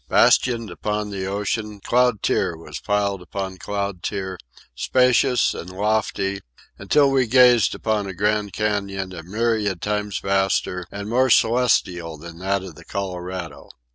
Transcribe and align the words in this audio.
Bastioned 0.09 0.71
upon 0.71 1.11
the 1.11 1.27
ocean 1.27 1.79
cloud 1.79 2.23
tier 2.23 2.57
was 2.57 2.79
piled 2.79 3.21
upon 3.21 3.59
cloud 3.59 4.01
tier, 4.01 4.39
spacious 4.73 5.53
and 5.53 5.69
lofty, 5.69 6.39
until 6.79 7.11
we 7.11 7.27
gazed 7.27 7.75
upon 7.75 8.07
a 8.07 8.13
Grand 8.15 8.51
Canyon 8.51 9.13
a 9.13 9.21
myriad 9.21 9.79
times 9.79 10.17
vaster 10.17 10.87
and 10.91 11.07
more 11.07 11.29
celestial 11.29 12.17
than 12.17 12.39
that 12.39 12.63
of 12.63 12.73
the 12.73 12.83
Colorado. 12.85 13.69